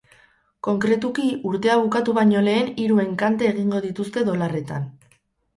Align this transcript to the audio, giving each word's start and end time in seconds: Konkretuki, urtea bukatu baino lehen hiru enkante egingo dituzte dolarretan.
Konkretuki, 0.67 1.25
urtea 1.49 1.75
bukatu 1.83 2.15
baino 2.19 2.41
lehen 2.47 2.71
hiru 2.85 2.97
enkante 3.05 3.49
egingo 3.53 3.83
dituzte 3.85 4.25
dolarretan. 4.31 4.91